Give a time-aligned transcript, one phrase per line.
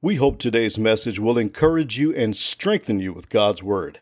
[0.00, 3.98] We hope today's message will encourage you and strengthen you with God's Word.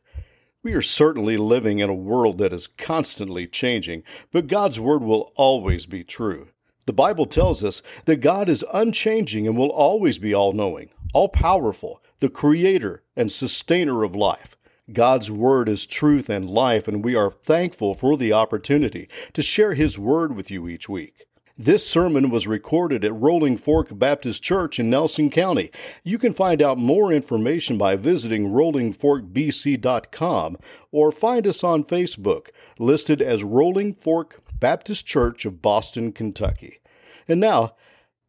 [0.62, 5.32] We are certainly living in a world that is constantly changing, but God's Word will
[5.37, 6.48] always be true.
[6.85, 11.30] The Bible tells us that God is unchanging and will always be all knowing, all
[11.30, 14.55] powerful, the creator and sustainer of life.
[14.93, 19.73] God's Word is truth and life, and we are thankful for the opportunity to share
[19.73, 21.25] His Word with you each week.
[21.59, 25.71] This sermon was recorded at Rolling Fork Baptist Church in Nelson County.
[26.04, 30.58] You can find out more information by visiting rollingforkbc.com
[30.93, 36.81] or find us on Facebook, listed as Rolling Fork Baptist Church of Boston, Kentucky.
[37.27, 37.75] And now,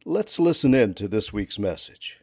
[0.06, 2.22] let's listen in to this week's message.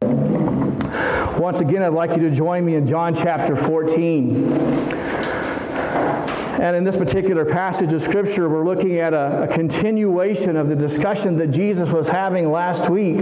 [0.00, 5.01] Once again, I'd like you to join me in John chapter 14.
[6.60, 10.76] And in this particular passage of Scripture, we're looking at a, a continuation of the
[10.76, 13.20] discussion that Jesus was having last week.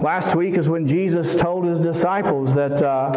[0.00, 3.10] Last week is when Jesus told his disciples that uh,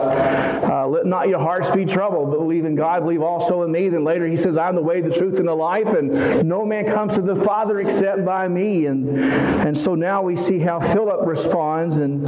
[0.71, 3.89] uh, let not your hearts be troubled, but believe in God, believe also in me.
[3.89, 6.85] Then later he says, I'm the way, the truth, and the life, and no man
[6.85, 8.87] comes to the Father except by me.
[8.87, 12.25] And, and so now we see how Philip responds, and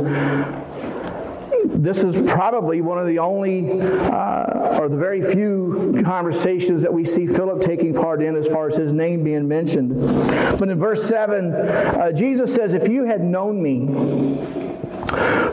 [1.65, 7.03] this is probably one of the only, uh, or the very few conversations that we
[7.03, 9.99] see Philip taking part in as far as his name being mentioned.
[10.59, 13.79] But in verse 7, uh, Jesus says, If you had known me,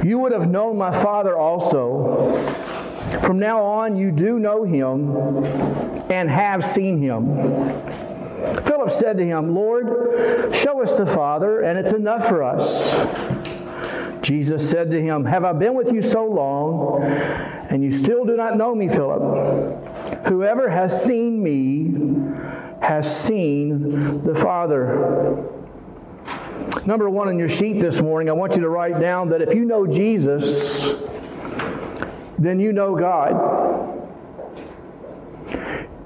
[0.02, 2.42] you would have known my Father also.
[3.22, 5.16] From now on, you do know him
[6.10, 7.26] and have seen him.
[8.64, 12.94] Philip said to him, Lord, show us the Father, and it's enough for us.
[14.30, 18.36] Jesus said to him, Have I been with you so long, and you still do
[18.36, 20.28] not know me, Philip?
[20.28, 22.30] Whoever has seen me
[22.80, 25.34] has seen the Father.
[26.86, 29.52] Number one on your sheet this morning, I want you to write down that if
[29.52, 30.94] you know Jesus,
[32.38, 33.32] then you know God.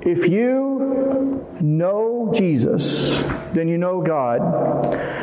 [0.01, 3.23] If you know Jesus,
[3.53, 5.15] then you know God.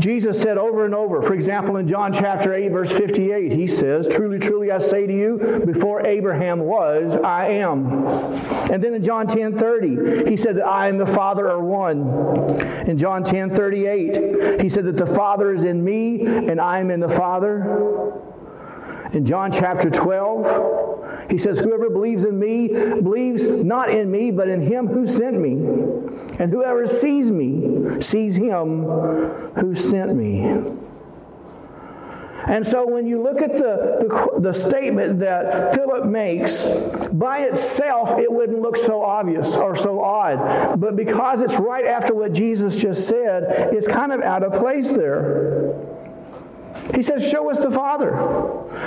[0.00, 4.08] Jesus said over and over, for example, in John chapter 8, verse 58, he says,
[4.08, 7.92] Truly, truly, I say to you, before Abraham was, I am.
[8.70, 12.06] And then in John 10 30, he said that I and the Father are one.
[12.88, 16.90] In John 10 38, he said that the Father is in me and I am
[16.90, 18.12] in the Father.
[19.12, 24.48] In John chapter 12, he says, Whoever believes in me believes not in me, but
[24.48, 25.52] in him who sent me.
[26.38, 30.64] And whoever sees me sees him who sent me.
[32.48, 36.66] And so when you look at the, the, the, statement that Philip makes,
[37.12, 40.78] by itself, it wouldn't look so obvious or so odd.
[40.78, 44.92] But because it's right after what Jesus just said, it's kind of out of place
[44.92, 45.95] there.
[46.94, 48.12] He says, Show us the Father.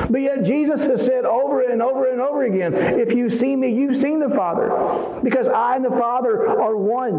[0.10, 3.70] But yet Jesus has said over and over and over again, If you see me,
[3.70, 5.22] you've seen the Father.
[5.24, 7.16] Because I and the Father are one.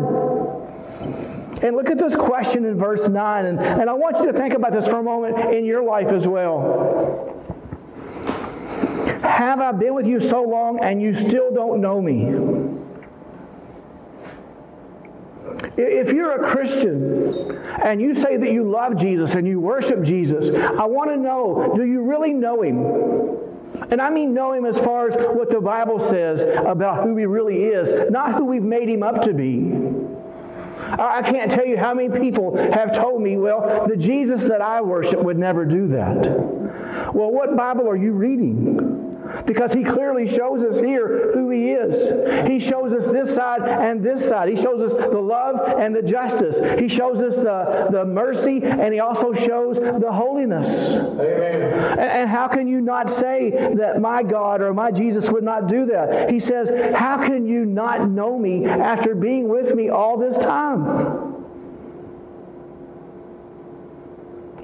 [1.62, 3.46] And look at this question in verse 9.
[3.46, 6.08] And, and I want you to think about this for a moment in your life
[6.08, 7.36] as well.
[9.22, 12.24] Have I been with you so long and you still don't know me?
[15.76, 20.50] If you're a Christian and you say that you love Jesus and you worship Jesus,
[20.54, 23.50] I want to know do you really know him?
[23.90, 27.24] And I mean know him as far as what the Bible says about who he
[27.24, 29.72] really is, not who we've made him up to be.
[30.98, 34.80] I can't tell you how many people have told me, well, the Jesus that I
[34.80, 36.26] worship would never do that.
[37.14, 39.09] Well, what Bible are you reading?
[39.46, 42.48] Because he clearly shows us here who he is.
[42.48, 44.48] He shows us this side and this side.
[44.48, 46.58] He shows us the love and the justice.
[46.78, 50.94] He shows us the, the mercy and he also shows the holiness.
[50.96, 51.72] Amen.
[51.92, 55.68] And, and how can you not say that my God or my Jesus would not
[55.68, 56.30] do that?
[56.30, 61.30] He says, How can you not know me after being with me all this time?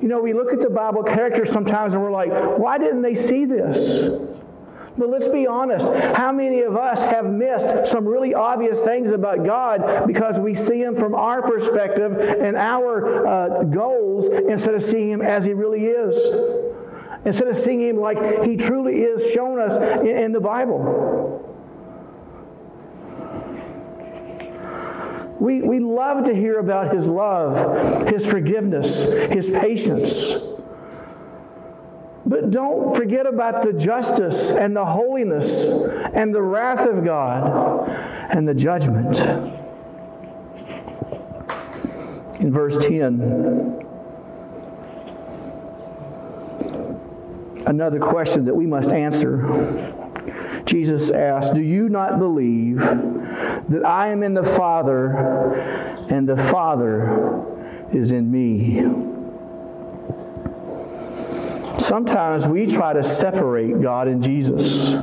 [0.00, 3.14] You know, we look at the Bible characters sometimes and we're like, why didn't they
[3.14, 4.08] see this?
[4.98, 5.88] But let's be honest.
[6.16, 10.80] How many of us have missed some really obvious things about God because we see
[10.80, 15.86] Him from our perspective and our uh, goals instead of seeing Him as He really
[15.86, 16.16] is?
[17.24, 21.42] Instead of seeing Him like He truly is shown us in, in the Bible.
[25.38, 30.36] We, we love to hear about His love, His forgiveness, His patience.
[32.26, 37.88] But don't forget about the justice and the holiness and the wrath of God
[38.30, 39.20] and the judgment.
[42.40, 43.20] In verse 10,
[47.66, 49.94] another question that we must answer.
[50.64, 55.14] Jesus asked, Do you not believe that I am in the Father
[56.10, 57.44] and the Father
[57.92, 59.15] is in me?
[61.78, 64.94] Sometimes we try to separate God and Jesus.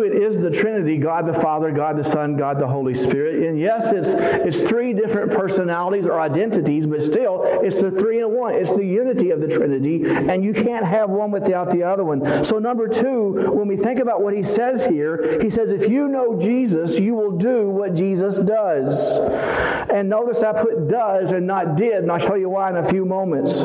[0.00, 3.46] Is the Trinity God the Father, God the Son, God the Holy Spirit.
[3.46, 8.30] And yes, it's, it's three different personalities or identities, but still, it's the three in
[8.30, 8.54] one.
[8.54, 12.44] It's the unity of the Trinity, and you can't have one without the other one.
[12.44, 16.08] So, number two, when we think about what he says here, he says, if you
[16.08, 19.18] know Jesus, you will do what Jesus does.
[19.90, 22.84] And notice I put does and not did, and I'll show you why in a
[22.84, 23.62] few moments.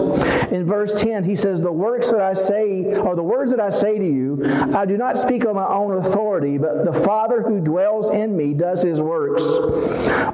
[0.52, 3.70] In verse 10, he says, The works that I say, or the words that I
[3.70, 4.42] say to you,
[4.76, 6.17] I do not speak on my own authority
[6.58, 9.44] but the Father who dwells in me does his works.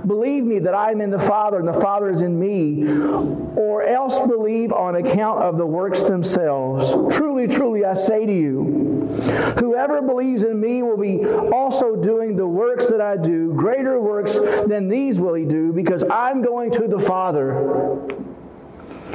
[0.05, 2.87] Believe me that I am in the Father and the Father is in me,
[3.55, 6.95] or else believe on account of the works themselves.
[7.13, 9.07] Truly, truly, I say to you,
[9.59, 13.53] whoever believes in me will be also doing the works that I do.
[13.53, 17.99] Greater works than these will he do, because I'm going to the Father.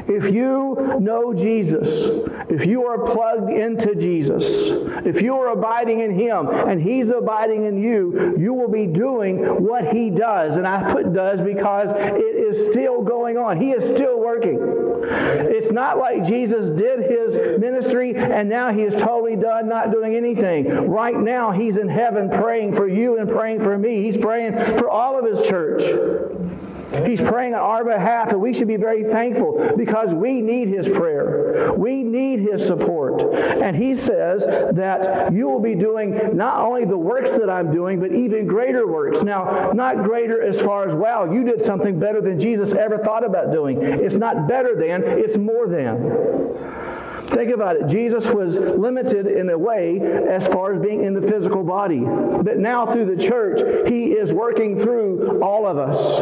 [0.06, 2.06] If you know Jesus,
[2.49, 4.69] if you are plugged into Jesus,
[5.06, 9.45] if you are abiding in Him and He's abiding in you, you will be doing
[9.62, 10.56] what He does.
[10.56, 13.61] And I put does because it is still going on.
[13.61, 14.59] He is still working.
[15.00, 20.15] It's not like Jesus did His ministry and now He is totally done, not doing
[20.15, 20.89] anything.
[20.89, 24.03] Right now, He's in heaven praying for you and praying for me.
[24.03, 25.83] He's praying for all of His church.
[27.06, 30.88] He's praying on our behalf, and we should be very thankful because we need His
[30.88, 31.75] prayer.
[31.75, 33.23] We need His support.
[33.23, 38.00] And He says that you will be doing not only the works that I'm doing,
[38.00, 39.23] but even greater works.
[39.23, 43.25] Now, not greater as far as, wow, you did something better than Jesus ever thought
[43.25, 43.82] about doing.
[43.82, 46.56] It's not better than, it's more than.
[47.29, 47.88] Think about it.
[47.88, 52.00] Jesus was limited in a way as far as being in the physical body.
[52.00, 56.20] But now through the church, he is working through all of us.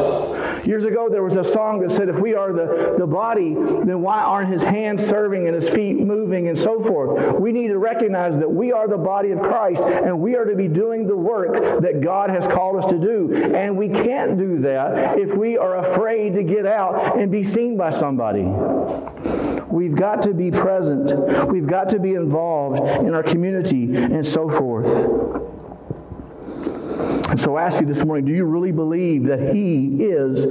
[0.67, 4.01] Years ago, there was a song that said, if we are the, the body, then
[4.01, 7.39] why aren't his hands serving and his feet moving and so forth?
[7.39, 10.57] We need to recognize that we are the body of Christ and we are to
[10.57, 13.33] be doing the work that God has called us to do.
[13.55, 17.77] And we can't do that if we are afraid to get out and be seen
[17.77, 18.43] by somebody.
[19.71, 21.49] We've got to be present.
[21.49, 25.46] We've got to be involved in our community and so forth.
[27.29, 30.45] And so I ask you this morning do you really believe that He is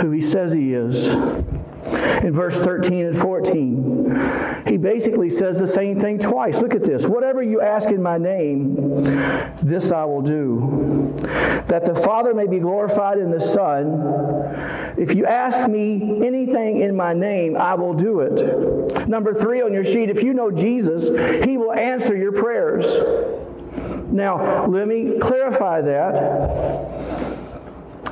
[0.00, 1.14] who He says He is?
[2.24, 6.62] In verse 13 and 14, he basically says the same thing twice.
[6.62, 7.06] Look at this.
[7.06, 9.04] Whatever you ask in my name,
[9.62, 11.14] this I will do,
[11.66, 14.94] that the Father may be glorified in the Son.
[14.96, 19.06] If you ask me anything in my name, I will do it.
[19.06, 21.10] Number three on your sheet, if you know Jesus,
[21.44, 22.96] he will answer your prayers.
[24.10, 27.24] Now, let me clarify that.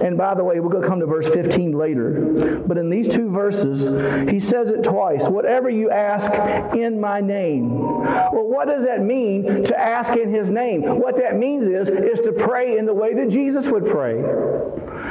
[0.02, 2.62] And by the way, we're going to come to verse 15 later.
[2.66, 3.86] But in these two verses,
[4.28, 6.32] he says it twice whatever you ask
[6.74, 7.78] in my name.
[7.78, 10.82] Well, what does that mean to ask in his name?
[10.82, 14.14] What that means is, is to pray in the way that Jesus would pray.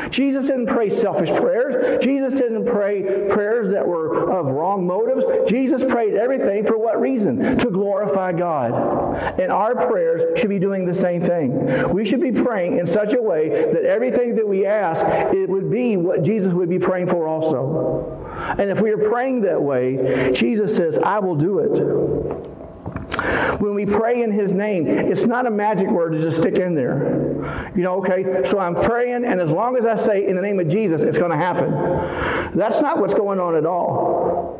[0.09, 2.03] Jesus didn't pray selfish prayers.
[2.03, 5.25] Jesus didn't pray prayers that were of wrong motives.
[5.49, 7.57] Jesus prayed everything for what reason?
[7.57, 8.73] To glorify God.
[9.39, 11.91] And our prayers should be doing the same thing.
[11.93, 15.69] We should be praying in such a way that everything that we ask, it would
[15.69, 18.17] be what Jesus would be praying for also.
[18.57, 22.50] And if we are praying that way, Jesus says, I will do it.
[23.61, 26.73] When we pray in His name, it's not a magic word to just stick in
[26.73, 27.71] there.
[27.75, 30.59] You know, okay, so I'm praying, and as long as I say in the name
[30.59, 31.71] of Jesus, it's going to happen.
[32.57, 34.59] That's not what's going on at all.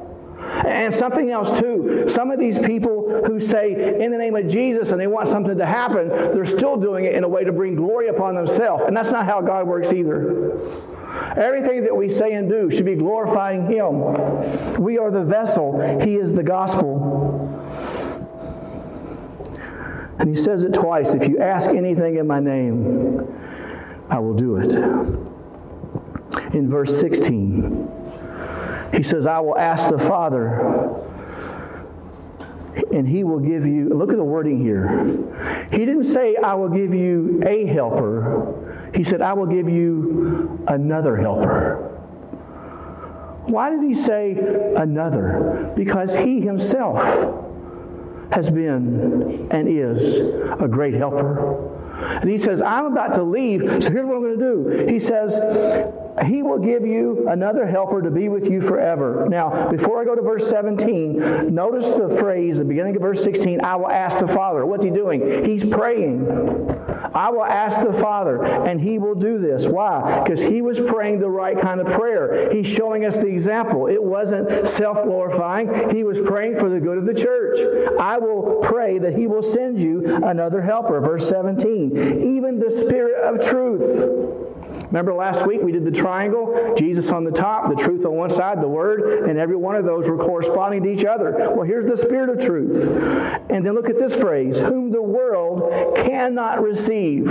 [0.68, 2.08] And something else, too.
[2.08, 5.58] Some of these people who say, in the name of Jesus, and they want something
[5.58, 8.84] to happen, they're still doing it in a way to bring glory upon themselves.
[8.84, 10.60] And that's not how God works either.
[11.36, 14.82] Everything that we say and do should be glorifying Him.
[14.82, 17.11] We are the vessel, He is the gospel.
[20.22, 23.28] And He says it twice if you ask anything in my name,
[24.08, 24.72] I will do it.
[26.54, 27.90] In verse 16,
[28.94, 30.60] he says, I will ask the Father,
[32.94, 35.08] and he will give you, look at the wording here.
[35.72, 38.92] He didn't say, I will give you a helper.
[38.94, 41.88] He said, I will give you another helper.
[43.46, 44.38] Why did he say
[44.76, 45.74] another?
[45.76, 47.41] Because he himself
[48.32, 51.68] has been and is a great helper.
[52.02, 54.92] And he says, I'm about to leave, so here's what I'm going to do.
[54.92, 55.40] He says,
[56.26, 59.28] he will give you another helper to be with you forever.
[59.30, 63.62] Now, before I go to verse 17, notice the phrase, the beginning of verse 16,
[63.62, 64.66] I will ask the Father.
[64.66, 65.46] What's he doing?
[65.46, 66.26] He's praying.
[67.14, 69.68] I will ask the Father, and he will do this.
[69.68, 70.22] Why?
[70.24, 72.52] Because he was praying the right kind of prayer.
[72.52, 73.88] He's showing us the example.
[73.88, 77.58] It wasn't self glorifying, he was praying for the good of the church.
[78.00, 81.00] I will pray that he will send you another helper.
[81.02, 81.98] Verse 17,
[82.38, 84.41] even the Spirit of truth
[84.92, 88.30] Remember last week we did the triangle, Jesus on the top, the truth on one
[88.30, 91.32] side, the Word, and every one of those were corresponding to each other.
[91.32, 92.90] Well, here's the Spirit of truth.
[93.50, 97.26] And then look at this phrase whom the world cannot receive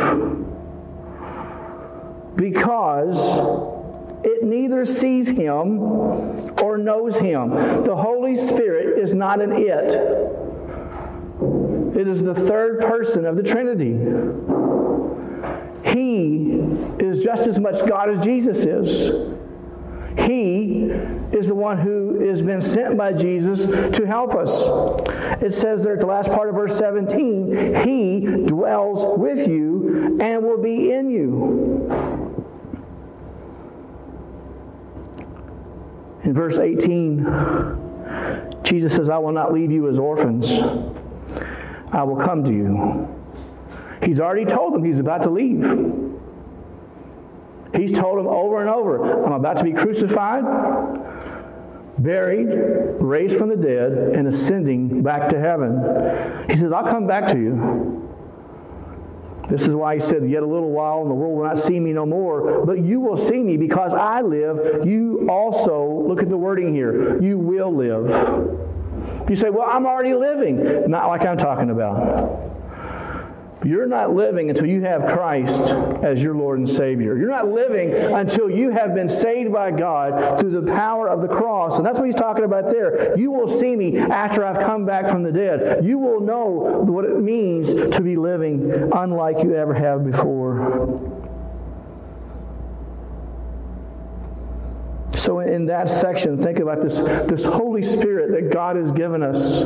[2.37, 3.39] because
[4.25, 5.81] it neither sees him
[6.63, 7.51] or knows him.
[7.85, 9.93] The Holy Spirit is not an it,
[11.95, 13.99] it is the third person of the Trinity.
[15.93, 16.61] He
[16.99, 19.31] is just as much God as Jesus is.
[20.19, 20.85] He
[21.33, 23.67] is the one who has been sent by Jesus
[23.97, 24.65] to help us.
[25.43, 30.45] It says there at the last part of verse 17, He dwells with you and
[30.45, 31.89] will be in you.
[36.23, 37.25] In verse 18,
[38.63, 40.61] Jesus says, I will not leave you as orphans,
[41.93, 43.20] I will come to you.
[44.03, 45.63] He's already told them he's about to leave.
[47.75, 50.43] He's told them over and over, I'm about to be crucified,
[51.99, 52.49] buried,
[53.01, 56.49] raised from the dead, and ascending back to heaven.
[56.49, 58.01] He says, I'll come back to you.
[59.49, 61.79] This is why he said, Yet a little while, and the world will not see
[61.81, 64.87] me no more, but you will see me because I live.
[64.87, 68.09] You also, look at the wording here, you will live.
[69.29, 70.89] You say, Well, I'm already living.
[70.91, 72.60] Not like I'm talking about.
[73.63, 75.71] You're not living until you have Christ
[76.03, 77.17] as your Lord and Savior.
[77.19, 81.29] You're not living until you have been saved by God through the power of the
[81.29, 81.77] cross.
[81.77, 83.19] And that's what he's talking about there.
[83.19, 85.85] You will see me after I've come back from the dead.
[85.85, 86.49] You will know
[86.87, 91.19] what it means to be living unlike you ever have before.
[95.17, 99.61] So, in that section, think about this, this Holy Spirit that God has given us.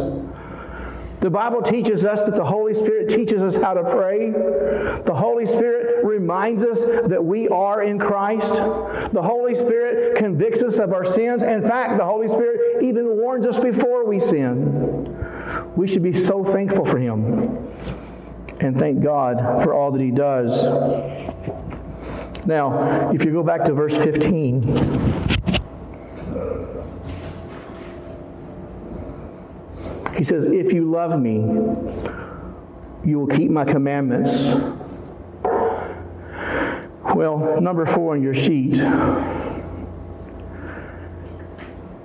[1.24, 4.30] The Bible teaches us that the Holy Spirit teaches us how to pray.
[4.30, 8.56] The Holy Spirit reminds us that we are in Christ.
[8.56, 11.42] The Holy Spirit convicts us of our sins.
[11.42, 15.16] In fact, the Holy Spirit even warns us before we sin.
[15.74, 17.72] We should be so thankful for Him
[18.60, 20.66] and thank God for all that He does.
[22.44, 25.14] Now, if you go back to verse 15,
[30.16, 31.36] He says, If you love me,
[33.04, 34.54] you will keep my commandments.
[37.14, 38.78] Well, number four on your sheet.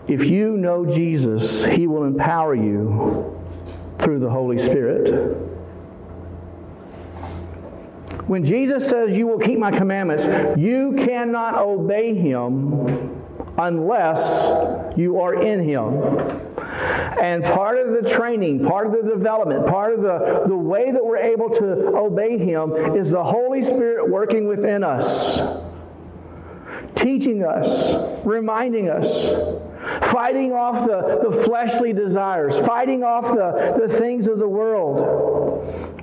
[0.08, 3.40] If you know Jesus, He will empower you
[4.00, 5.10] through the Holy Spirit.
[8.28, 10.26] When Jesus says, You will keep my commandments,
[10.58, 13.24] you cannot obey Him
[13.58, 14.52] unless
[14.98, 16.02] you are in Him.
[17.22, 21.04] And part of the training, part of the development, part of the, the way that
[21.04, 25.42] we're able to obey Him is the Holy Spirit working within us,
[26.96, 27.96] teaching us,
[28.26, 29.30] reminding us,
[30.04, 35.20] fighting off the, the fleshly desires, fighting off the, the things of the world.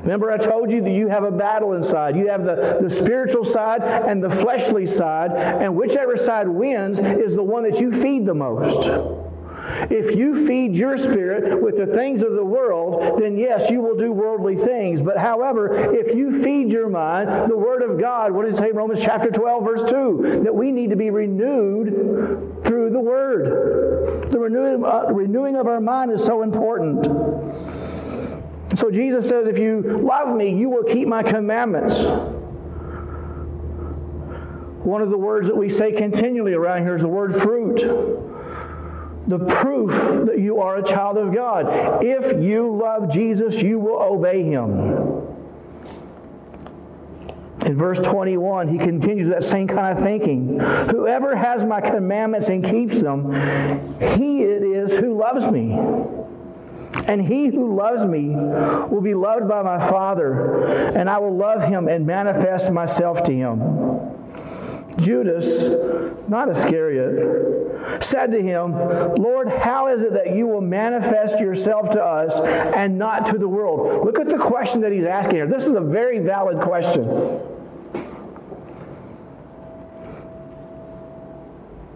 [0.01, 2.17] Remember, I told you that you have a battle inside.
[2.17, 7.35] You have the, the spiritual side and the fleshly side, and whichever side wins is
[7.35, 8.89] the one that you feed the most.
[9.91, 13.97] If you feed your spirit with the things of the world, then yes, you will
[13.97, 15.03] do worldly things.
[15.03, 18.71] But however, if you feed your mind the Word of God, what does it say
[18.73, 20.41] Romans chapter 12, verse 2?
[20.45, 24.27] That we need to be renewed through the Word.
[24.29, 27.07] The renewing, uh, renewing of our mind is so important.
[28.77, 32.05] So Jesus says, If you love me, you will keep my commandments.
[34.85, 37.83] One of the words that we say continually around here is the word fruit
[39.27, 42.05] the proof that you are a child of God.
[42.05, 45.17] If you love Jesus, you will obey him.
[47.67, 50.61] In verse 21, he continues that same kind of thinking.
[50.61, 53.33] Whoever has my commandments and keeps them,
[53.99, 55.73] he it is who loves me.
[57.09, 60.65] And he who loves me will be loved by my Father,
[60.97, 64.16] and I will love him and manifest myself to him.
[64.99, 65.65] Judas,
[66.29, 68.73] not Iscariot, said to him,
[69.17, 73.49] Lord, how is it that you will manifest yourself to us and not to the
[73.49, 74.05] world?
[74.05, 75.47] Look at the question that he's asking here.
[75.47, 77.05] This is a very valid question.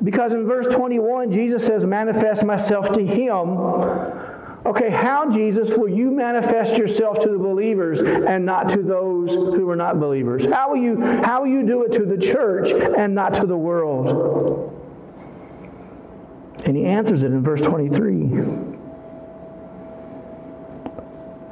[0.02, 3.56] Because in verse 21, Jesus says, Manifest myself to him.
[4.66, 9.68] Okay, how, Jesus, will you manifest yourself to the believers and not to those who
[9.70, 10.44] are not believers?
[10.44, 13.56] How will you, how will you do it to the church and not to the
[13.56, 14.76] world?
[16.66, 18.70] And he answers it in verse 23.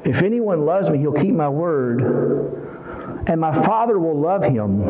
[0.05, 2.03] If anyone loves me, he'll keep my word,
[3.27, 4.83] and my Father will love him,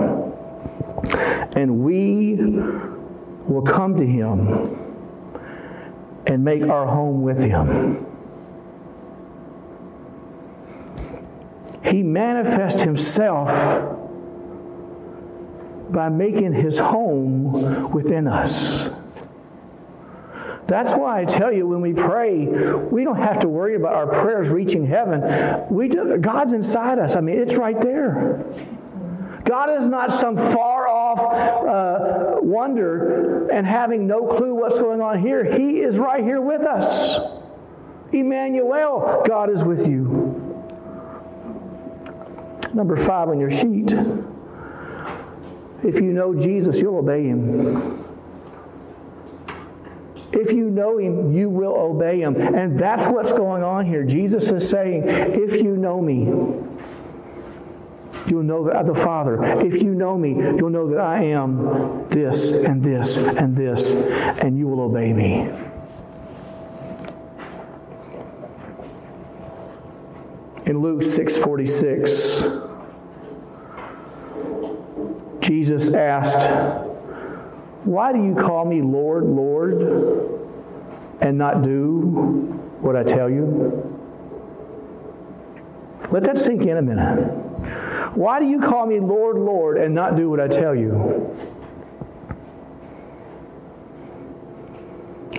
[1.56, 4.76] and we will come to him
[6.26, 8.07] and make our home with him.
[11.90, 13.48] He manifests himself
[15.90, 18.90] by making his home within us.
[20.66, 24.06] That's why I tell you when we pray, we don't have to worry about our
[24.06, 25.64] prayers reaching heaven.
[25.70, 27.16] We do, God's inside us.
[27.16, 28.44] I mean, it's right there.
[29.44, 35.20] God is not some far off uh, wonder and having no clue what's going on
[35.20, 35.42] here.
[35.42, 37.18] He is right here with us.
[38.12, 40.27] Emmanuel, God is with you.
[42.78, 43.92] Number five on your sheet.
[45.82, 48.04] If you know Jesus, you'll obey him.
[50.30, 52.36] If you know him, you will obey him.
[52.36, 54.04] And that's what's going on here.
[54.04, 56.26] Jesus is saying, if you know me,
[58.28, 59.42] you'll know that the Father.
[59.42, 64.56] If you know me, you'll know that I am this and this and this, and
[64.56, 65.50] you will obey me.
[70.66, 72.67] In Luke 6:46,
[75.58, 76.38] Jesus asked,
[77.82, 79.82] why do you call me Lord, Lord,
[81.20, 82.44] and not do
[82.78, 83.98] what I tell you?
[86.12, 87.32] Let that sink in a minute.
[88.14, 91.34] Why do you call me Lord, Lord, and not do what I tell you?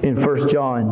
[0.03, 0.89] In 1 John,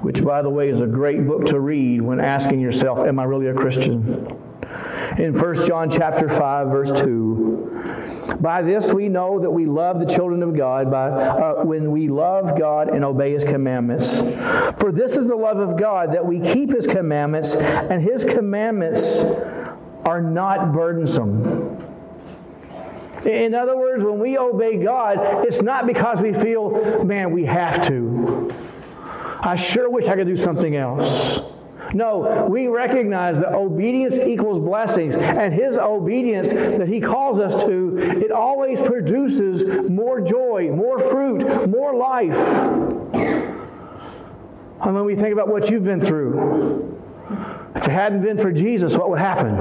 [0.00, 3.22] which, by the way, is a great book to read when asking yourself, Am I
[3.22, 4.26] really a Christian?
[5.18, 7.29] In 1 John chapter 5, verse 2,
[8.40, 12.08] by this we know that we love the children of God by, uh, when we
[12.08, 14.20] love God and obey His commandments.
[14.78, 19.24] For this is the love of God, that we keep His commandments, and His commandments
[20.04, 21.76] are not burdensome.
[23.24, 27.86] In other words, when we obey God, it's not because we feel, man, we have
[27.88, 28.50] to.
[29.40, 31.40] I sure wish I could do something else.
[31.92, 37.96] No, we recognize that obedience equals blessings, and His obedience that He calls us to,
[37.98, 42.36] it always produces more joy, more fruit, more life.
[44.82, 46.96] And when we think about what you've been through,
[47.74, 49.54] if it hadn't been for Jesus, what would happen?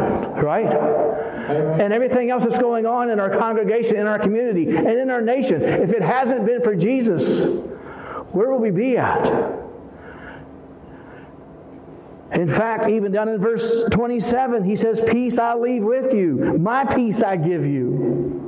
[0.43, 0.73] Right?
[0.73, 5.21] And everything else that's going on in our congregation, in our community, and in our
[5.21, 7.43] nation, if it hasn't been for Jesus,
[8.31, 9.59] where will we be at?
[12.31, 16.85] In fact, even down in verse 27, he says, Peace I leave with you, my
[16.85, 18.45] peace I give you.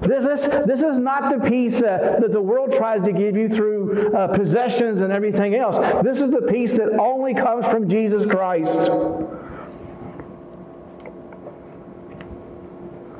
[0.00, 3.48] This is, this is not the peace that, that the world tries to give you
[3.48, 5.78] through uh, possessions and everything else.
[6.02, 8.90] This is the peace that only comes from Jesus Christ.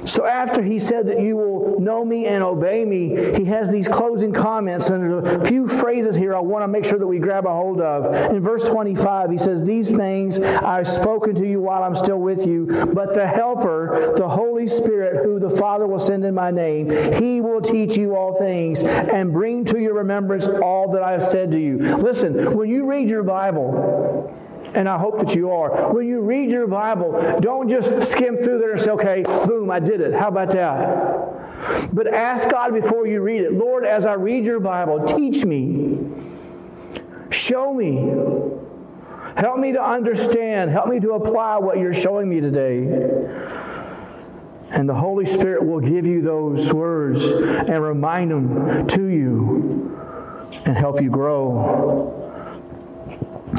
[0.04, 3.88] So after he said that you will know me and obey me, he has these
[3.88, 7.18] closing comments, and there's a few phrases here I want to make sure that we
[7.18, 8.32] grab a hold of.
[8.32, 12.46] In verse 25, he says, These things I've spoken to you while I'm still with
[12.46, 16.90] you, but the Helper, the Holy Spirit, who the Father will send in my name,
[17.14, 21.22] he will teach you all things and bring to your remembrance all that I have
[21.22, 21.78] said to you.
[21.78, 24.34] Listen, when you read your Bible,
[24.74, 25.92] and I hope that you are.
[25.92, 29.80] When you read your Bible, don't just skim through there and say, okay, boom, I
[29.80, 30.14] did it.
[30.14, 31.92] How about that?
[31.92, 35.98] But ask God before you read it Lord, as I read your Bible, teach me,
[37.30, 37.96] show me,
[39.36, 42.84] help me to understand, help me to apply what you're showing me today.
[44.70, 49.94] And the Holy Spirit will give you those words and remind them to you
[50.64, 52.23] and help you grow.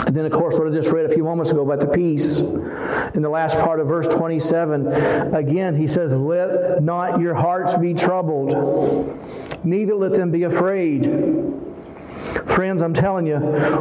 [0.05, 2.41] And then, of course, what I just read a few moments ago about the peace.
[2.41, 4.87] In the last part of verse 27,
[5.33, 8.53] again, he says, Let not your hearts be troubled,
[9.63, 11.05] neither let them be afraid.
[12.45, 13.37] Friends, I'm telling you,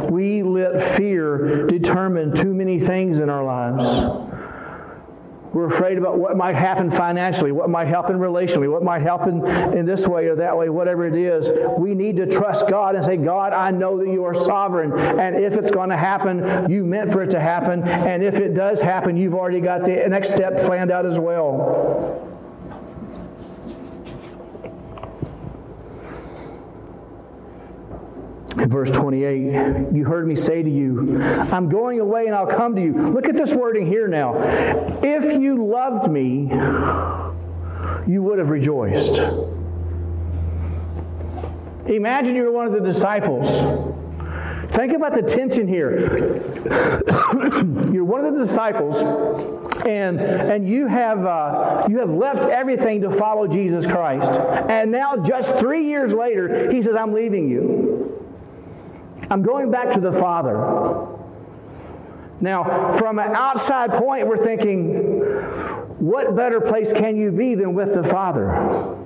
[0.09, 4.24] we let fear determine too many things in our lives.
[5.55, 9.85] We're afraid about what might happen financially, what might happen relationally, what might happen in
[9.85, 11.49] this way or that way, whatever it is.
[11.77, 14.91] We need to trust God and say, God, I know that you are sovereign.
[15.17, 17.83] And if it's going to happen, you meant for it to happen.
[17.87, 22.04] And if it does happen, you've already got the next step planned out as well.
[28.67, 32.81] Verse 28, you heard me say to you, I'm going away and I'll come to
[32.81, 32.93] you.
[32.93, 34.35] Look at this wording here now.
[35.03, 36.49] If you loved me,
[38.07, 39.19] you would have rejoiced.
[41.87, 43.47] Imagine you're one of the disciples.
[44.71, 45.99] Think about the tension here.
[47.93, 49.01] you're one of the disciples,
[49.85, 55.15] and and you have uh, you have left everything to follow Jesus Christ, and now
[55.15, 58.34] just three years later, he says, "I'm leaving you.
[59.35, 60.55] I'm going back to the Father."
[62.39, 65.19] Now, from an outside point, we're thinking,
[65.99, 68.97] what better place can you be than with the Father?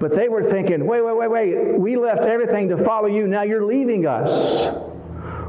[0.00, 3.28] But they were thinking, wait, wait, wait, wait, we left everything to follow you.
[3.28, 4.70] Now you're leaving us.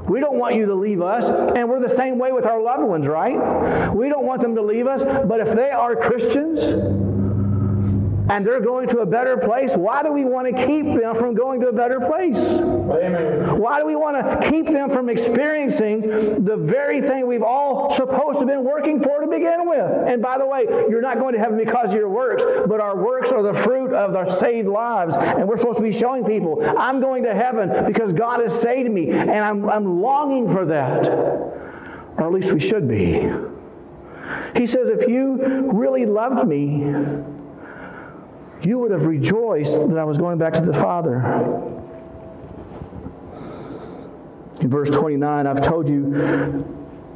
[0.08, 1.30] We don't want you to leave us.
[1.30, 3.92] And we're the same way with our loved ones, right?
[3.92, 5.04] We don't want them to leave us.
[5.04, 6.74] But if they are Christians,
[8.30, 11.34] and they're going to a better place, why do we want to keep them from
[11.34, 12.54] going to a better place?
[12.60, 13.60] Amen.
[13.60, 16.02] Why do we want to keep them from experiencing
[16.44, 19.92] the very thing we've all supposed to have been working for to begin with?
[19.92, 23.02] And by the way, you're not going to heaven because of your works, but our
[23.02, 25.16] works are the fruit of our saved lives.
[25.16, 28.92] And we're supposed to be showing people, I'm going to heaven because God has saved
[28.92, 31.08] me, and I'm, I'm longing for that.
[31.08, 33.32] Or at least we should be.
[34.56, 36.84] He says, if you really loved me,
[38.64, 41.18] you would have rejoiced that I was going back to the Father.
[44.62, 46.66] In verse 29, I've told you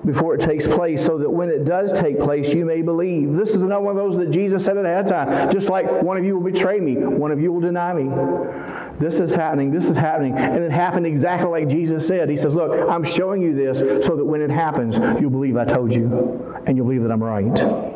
[0.06, 3.34] before it takes place, so that when it does take place, you may believe.
[3.34, 5.52] This is another one of those that Jesus said ahead of time.
[5.52, 8.10] Just like one of you will betray me, one of you will deny me.
[8.98, 10.36] This is happening, this is happening.
[10.38, 12.30] And it happened exactly like Jesus said.
[12.30, 15.66] He says, Look, I'm showing you this so that when it happens, you'll believe I
[15.66, 17.91] told you, and you'll believe that I'm right.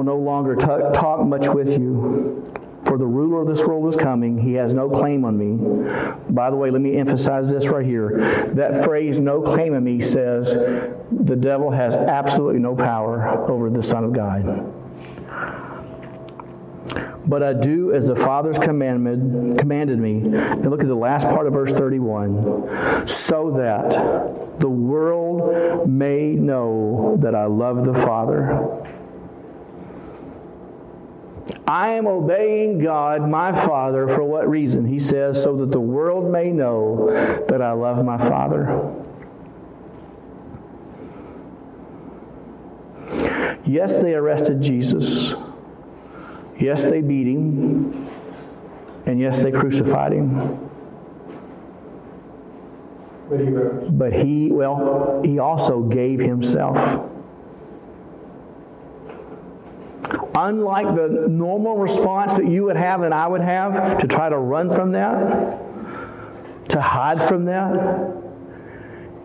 [0.00, 2.42] Will no longer t- talk much with you,
[2.84, 4.38] for the ruler of this world is coming.
[4.38, 6.16] He has no claim on me.
[6.30, 8.16] By the way, let me emphasize this right here.
[8.54, 13.82] That phrase, no claim on me, says the devil has absolutely no power over the
[13.82, 14.72] Son of God.
[17.26, 20.34] But I do as the Father's commandment, commanded me.
[20.34, 27.18] And look at the last part of verse 31 so that the world may know
[27.20, 28.86] that I love the Father
[31.70, 34.86] I am obeying God, my Father, for what reason?
[34.86, 37.06] He says, so that the world may know
[37.48, 38.92] that I love my Father.
[43.64, 45.32] Yes, they arrested Jesus.
[46.58, 48.08] Yes, they beat him.
[49.06, 50.68] And yes, they crucified him.
[53.96, 57.08] But he, well, he also gave himself.
[60.48, 64.38] Unlike the normal response that you would have and I would have to try to
[64.38, 68.16] run from that, to hide from that,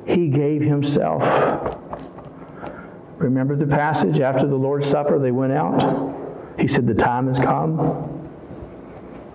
[0.05, 1.23] he gave himself.
[3.17, 6.13] Remember the passage after the Lord's Supper, they went out?
[6.59, 8.11] He said, The time has come.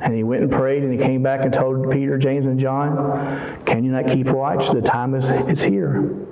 [0.01, 3.63] And he went and prayed and he came back and told Peter, James, and John,
[3.65, 4.71] Can you not keep watch?
[4.71, 6.27] The time is, is here.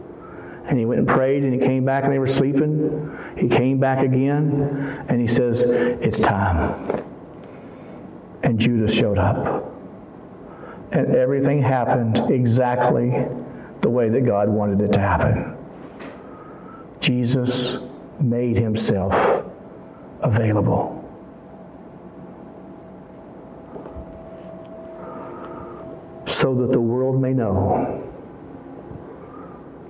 [0.68, 3.16] And he went and prayed and he came back and they were sleeping.
[3.38, 7.04] He came back again and he says, It's time.
[8.42, 9.72] And Judas showed up.
[10.92, 13.28] And everything happened exactly
[13.80, 15.56] the way that God wanted it to happen.
[17.00, 17.78] Jesus
[18.20, 19.44] made himself
[20.20, 20.96] available.
[26.26, 28.07] So that the world may know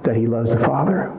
[0.02, 1.16] that he loves the Father.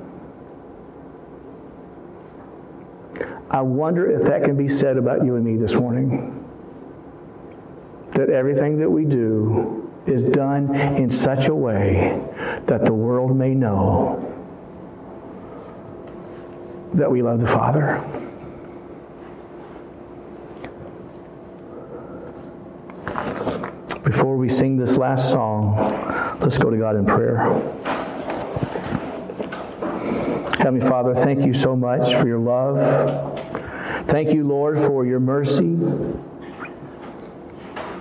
[3.51, 6.35] I wonder if that can be said about you and me this morning.
[8.11, 12.21] That everything that we do is done in such a way
[12.65, 14.25] that the world may know
[16.93, 18.03] that we love the Father.
[24.03, 25.75] Before we sing this last song,
[26.39, 27.47] let's go to God in prayer.
[30.69, 32.77] Heavenly Father, thank you so much for your love.
[34.07, 35.75] Thank you, Lord, for your mercy.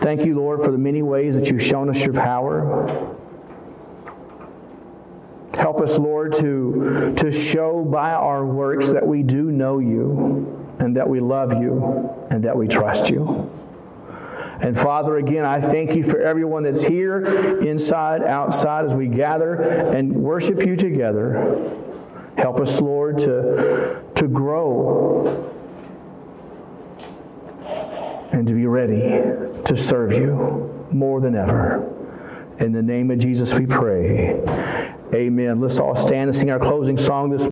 [0.02, 3.16] Thank you, Lord, for the many ways that you've shown us your power.
[5.54, 10.94] Help us, Lord, to, to show by our works that we do know you and
[10.94, 13.50] that we love you and that we trust you.
[14.60, 17.22] And Father, again, I thank you for everyone that's here,
[17.60, 21.86] inside, outside, as we gather and worship you together.
[22.38, 25.52] Help us, Lord, to, to grow
[28.32, 29.10] and to be ready
[29.64, 31.94] to serve you more than ever.
[32.58, 34.40] In the name of Jesus, we pray.
[35.14, 35.60] Amen.
[35.60, 37.46] Let's all stand and sing our closing song this